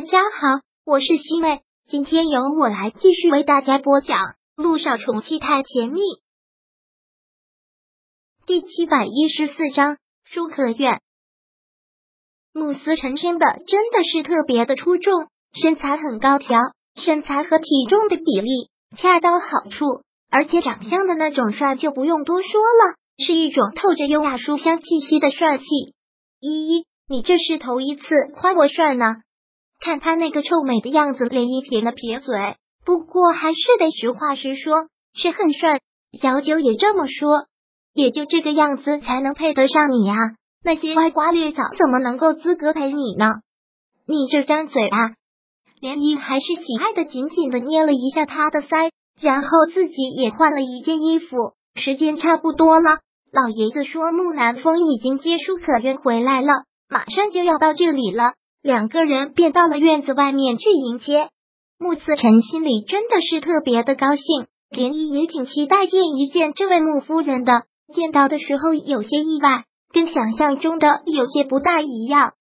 [0.00, 4.16] 大家好，我是西妹，今天由我来继续为大家播讲
[4.56, 6.00] 《路上宠妻太甜蜜》
[8.46, 9.98] 第七百一十四章。
[10.24, 11.02] 舒可愿，
[12.54, 16.58] 慕斯成天的真的是特别的出众，身材很高挑，
[16.94, 19.84] 身材和体重的比例恰到好处，
[20.30, 25.66] 而且长相的那种帅就不用多说了，是一种透着优雅书香气息的帅气。
[26.38, 29.04] 依依，你这是头一次夸我帅呢？
[29.80, 32.36] 看他那个臭美的样子，连一撇了撇嘴，
[32.84, 35.80] 不过还是得实话实说，是很帅。
[36.20, 37.46] 小九也这么说，
[37.94, 40.16] 也就这个样子才能配得上你啊！
[40.62, 43.26] 那些歪瓜裂枣怎么能够资格陪你呢？
[44.06, 44.98] 你这张嘴啊！
[45.80, 51.36] 连漪还是喜爱的紧紧的捏了一下他的腮，然后自己也换了一件衣服。
[51.76, 52.98] 时间差不多了，
[53.32, 56.48] 老爷子说木南风已经接舒可愿回来了，
[56.90, 58.34] 马上就要到这里了。
[58.62, 61.28] 两个人便到了院子外面去迎接。
[61.78, 67.64] 穆思辰心里真的是特别的高兴，连依也挺期待见一见这位穆夫人的。
[67.94, 72.34] 见到的时候有些意外，跟想象中的有些不大一样。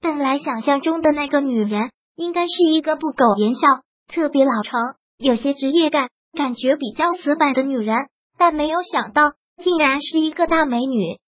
[0.00, 3.60] 本来想象中的那个女人应该是一个不苟言笑、
[4.08, 4.80] 特别老成、
[5.18, 7.94] 有些职业感、感觉比较死板的女人，
[8.38, 11.18] 但没有想到竟然是一个大美女，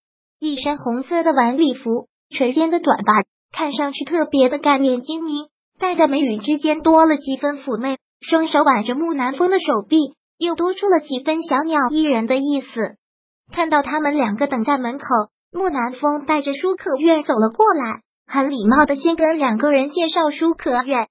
[0.40, 3.22] 一身红色的晚礼服，垂肩的短发。
[3.52, 5.48] 看上去特别的干练精明，
[5.78, 12.96] 在眉宇之间多了几分妩媚，双手挽着木南风的手臂，又多出了几分小鸟依人的意思。
[13.52, 15.04] 看到他们两个等在门口，
[15.52, 21.08] 木南风带着舒可愿走了过来，很礼貌的先跟两个人介绍舒可愿：“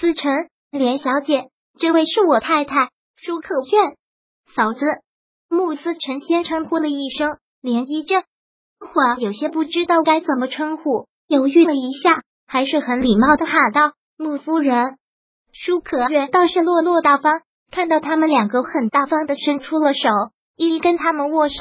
[0.00, 3.96] 思辰，连小姐，这位是我太太舒可愿，
[4.54, 4.80] 嫂子。”
[5.50, 8.16] 穆思辰先称呼了一声，连依着，
[8.80, 11.06] 话有些不知道该怎么称呼。
[11.26, 14.96] 犹豫了一下，还是很礼貌的喊道：“穆夫人。”
[15.52, 20.08] 舒可愿倒是落落大方，看到他们两个，很大方的伸出了手，
[20.56, 21.54] 一一跟他们握手。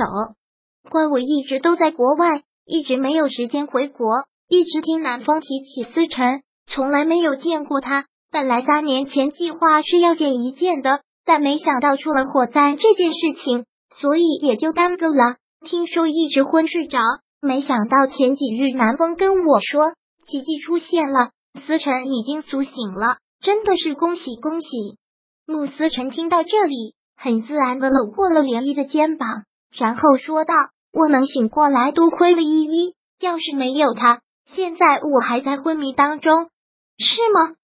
[0.90, 8.06] 怪我一直都在国外，一直没有时间回国，一直听南风提起思辰，从来没有见过他。
[8.32, 13.66] 本来三年前计划是要见一见的，但没想到出了火灾这件事情，
[13.96, 15.36] 所以也就耽搁了。
[15.66, 17.00] 听说一直昏睡着。
[17.46, 19.92] 没想到前几日南风跟我说
[20.26, 21.32] 奇迹出现了，
[21.68, 24.68] 思辰已经苏醒了，真的是恭喜恭喜！
[25.46, 29.28] 慕思辰听到这里，很自然的搂过了涟漪的肩膀，
[29.78, 30.54] 然后说道
[30.98, 36.46] ：“我能醒过来，多亏了依依，要是没有他，现在我还在昏迷当中，
[36.98, 37.58] 是吗？”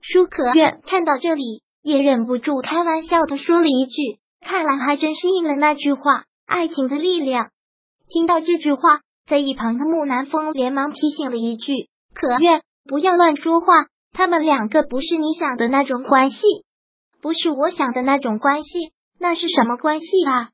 [0.00, 7.50] 舒可愿看到这里，也忍不住开玩笑的说了一句：“看来还真是应了那句话，爱情的力量。”
[8.08, 9.02] 听到这句话。
[9.26, 13.66] 在一旁的木南风连忙提醒了一句：“可愿不要乱说话，
[14.12, 16.38] 他们两个不是你想的那种关系，
[17.20, 20.50] 不是我想的那种关系，那是什么关系啊？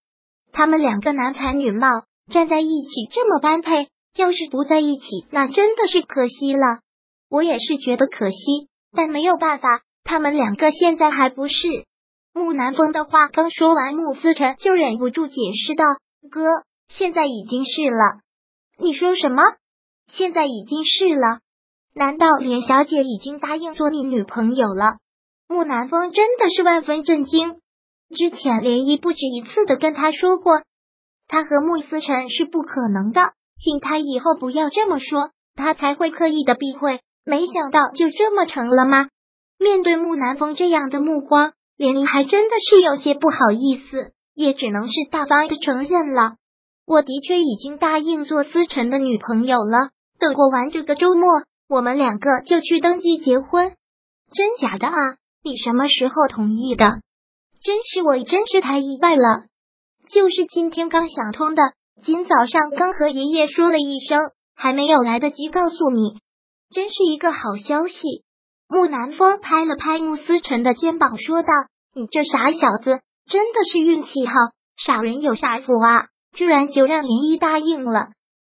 [0.52, 1.86] 他们两个男才女貌，
[2.30, 6.80] 站在一起这么般配，要是不在一起，那真的是可惜了。
[7.28, 9.68] 我也是觉得可惜，但没有办法，
[10.02, 11.54] 他们两个现在还不是。”
[12.32, 15.34] 木南风的话刚说完，穆思辰就忍不住解
[15.66, 15.84] 释道
[16.32, 16.46] ：“哥，
[16.88, 18.22] 现在已经是了。”
[18.82, 19.44] 你说什么？
[20.08, 21.38] 现在已经是了？
[21.94, 24.96] 难道连小姐已经答应做你女朋友了？
[25.46, 27.60] 木南风真的是万分震惊。
[28.10, 30.62] 之前涟漪不止一次的跟他说过，
[31.28, 36.98] 他和穆思辰是不可能的，请他以后不要这么说，他才会刻意的避讳。
[37.24, 39.06] 没想到就这么成了吗？
[39.60, 46.34] 面对木南风这样的目光，涟漪还真的是有些不好意思，也只能是大方的承认了。
[46.86, 49.90] 我的确已经答应做思辰的女朋友了。
[50.18, 53.74] 等过完这个周末，我们两个就去登记结婚。
[54.32, 54.94] 真假的啊？
[55.42, 57.00] 你什么时候同意的？
[57.62, 59.46] 真是我真是太意外了。
[60.08, 61.62] 就是今天刚想通的，
[62.04, 64.20] 今早上刚和爷爷说了一声，
[64.54, 66.18] 还没有来得及告诉你。
[66.74, 68.24] 真是一个好消息。
[68.68, 71.48] 木南风拍了拍穆思辰的肩膀，说道
[71.94, 74.32] ：“你这傻小子，真的是运气好，
[74.76, 78.08] 傻人有傻福啊。”居然就让林一答应了，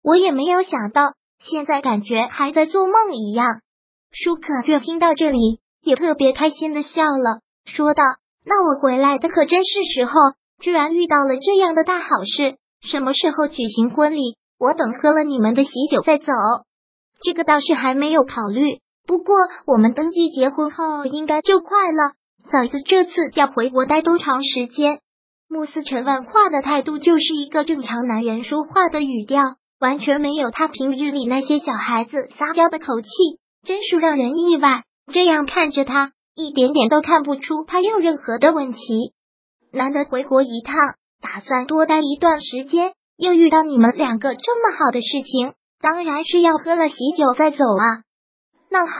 [0.02, 3.60] 我也没有想到，现在感觉还在做梦一样。
[4.12, 8.02] 舒可月听到这里，也特别开心的笑了，说道
[8.44, 10.12] ：“那我回来的可真是时候，
[10.60, 12.56] 居然遇到了这样的大好事。
[12.82, 14.36] 什么时候举行婚礼？
[14.58, 16.32] 我等喝了你们的喜酒再走。
[17.22, 19.34] 这个倒是还没有考虑，不过
[19.66, 22.12] 我们登记结婚后应该就快了。
[22.50, 25.00] 嫂子这次要回国待多长时间？”
[25.52, 33.08] 穆斯辰问话的态度就是一个正常男人说话的语调，完全没有他平日里那些小孩子撒娇的口气，
[33.62, 34.84] 真是让人意外。
[35.12, 39.12] 这样看着他，一点点都看不出他有任何的问题。
[39.74, 40.74] 难得回国一趟，
[41.20, 45.52] 打算多待一段时间，又遇到你们两个这么好的事情，
[45.82, 48.08] 当然是要喝了喜酒再走啊。
[48.70, 48.94] 那好，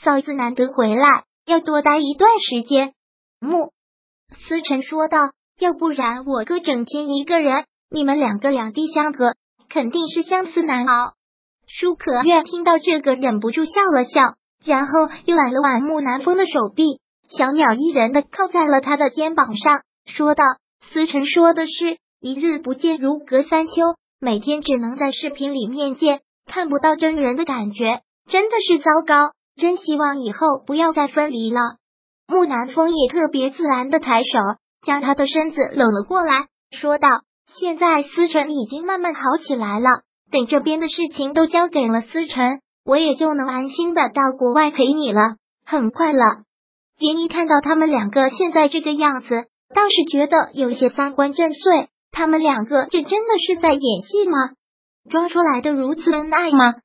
[0.00, 2.92] 嫂子难得回来，要多待一段时间。
[3.40, 3.72] 穆
[4.46, 9.34] 思辰说道：“要不然我哥整天一个人，你们两个两地相隔，
[9.68, 11.14] 肯定是相思难熬。”
[11.66, 14.92] 舒可愿听到这个，忍不住笑了笑，然后
[15.24, 19.82] 又揽了挽木南风的手臂，小鸟依人的靠在了他的肩膀上。
[20.06, 20.44] 说道
[20.90, 23.72] ：“思辰说的是，一日不见如隔三秋，
[24.18, 28.00] 每天只能在视频里面见，看不到真人的感觉，
[28.30, 29.32] 真的是糟糕。
[29.56, 31.60] 真希望以后不要再分离了。”
[32.28, 34.38] 木南风也特别自然的抬手，
[34.82, 37.08] 将他的身子搂了过来，说道
[37.58, 39.88] ：“现在思辰已经慢慢好起来了，
[40.30, 45.36] 等这边的事情都交给了思辰，我也就能安心的到国外陪你了。
[45.64, 46.20] 很快了。”
[46.98, 49.46] 林一看到他们两个现在这个样子。
[49.74, 54.38] 倒是觉得有些三观震碎，他们两个这真的是在演戏吗？
[55.10, 56.76] 装出来的如此恩爱吗？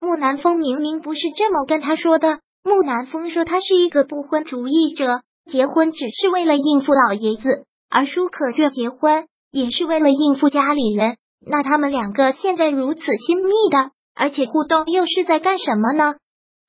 [0.00, 2.38] 木南风明明不是这么跟他说的。
[2.62, 11.16] 木南风说他是一个不婚主义者，结婚只是为了应付老爷子，而舒可月结婚也是为了应付家里人。
[11.40, 16.14] 那他们两个现在如此亲密的，而且互动又是在干什么呢？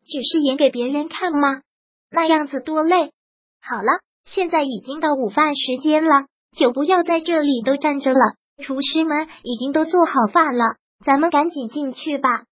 [0.08, 1.62] 只是演给别人看吗？
[2.10, 3.12] 那样子多累。
[3.62, 4.00] 好了。
[4.26, 8.20] 现在已经到午饭时间了，就不要在这里都站着了。
[8.64, 12.44] 厨师们已经都做好饭了，咱们赶紧进去吧。”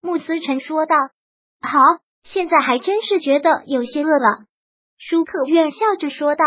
[0.00, 0.96] 穆思辰说道。
[1.60, 1.78] “好，
[2.24, 4.44] 现在还真是觉得有些饿了。”
[4.98, 6.44] 舒可愿笑着说道。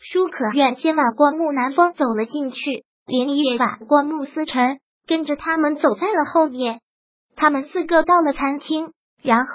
[0.00, 6.80] 舒可愿先挽过木南风走了进去，连依也挽过穆思辰，跟着他们走在了后面。
[7.36, 8.92] 他们四个到了餐厅，
[9.22, 9.52] 然后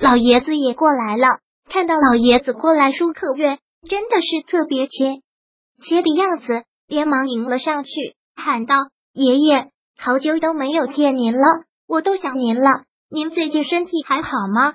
[0.00, 1.40] 老爷子也过来了。
[1.68, 3.58] 看到老爷子过来，舒可愿。
[3.88, 5.20] 真的是特别切
[5.84, 7.90] 切的样子，连忙迎了上去，
[8.34, 8.74] 喊道
[9.14, 12.82] ：“爷爷，好久都没有见您了，我都想您了。
[13.08, 14.74] 您最近身体还好吗？”